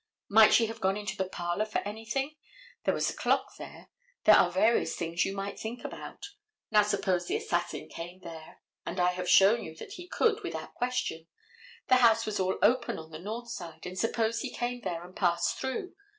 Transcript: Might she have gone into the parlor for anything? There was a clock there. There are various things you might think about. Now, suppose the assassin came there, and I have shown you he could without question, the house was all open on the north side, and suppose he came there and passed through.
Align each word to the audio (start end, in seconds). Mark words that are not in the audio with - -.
Might 0.31 0.51
she 0.51 0.65
have 0.65 0.81
gone 0.81 0.97
into 0.97 1.15
the 1.15 1.29
parlor 1.29 1.63
for 1.63 1.77
anything? 1.87 2.33
There 2.85 2.93
was 2.95 3.11
a 3.11 3.15
clock 3.15 3.57
there. 3.59 3.91
There 4.23 4.33
are 4.33 4.49
various 4.49 4.95
things 4.95 5.25
you 5.25 5.35
might 5.35 5.59
think 5.59 5.83
about. 5.85 6.25
Now, 6.71 6.81
suppose 6.81 7.27
the 7.27 7.35
assassin 7.35 7.87
came 7.87 8.21
there, 8.21 8.63
and 8.83 8.99
I 8.99 9.11
have 9.11 9.29
shown 9.29 9.63
you 9.63 9.75
he 9.91 10.07
could 10.07 10.41
without 10.41 10.73
question, 10.73 11.27
the 11.87 11.97
house 11.97 12.25
was 12.25 12.39
all 12.39 12.57
open 12.63 12.97
on 12.97 13.11
the 13.11 13.19
north 13.19 13.51
side, 13.51 13.85
and 13.85 13.95
suppose 13.95 14.39
he 14.39 14.49
came 14.49 14.81
there 14.81 15.03
and 15.03 15.15
passed 15.15 15.59
through. 15.59 15.93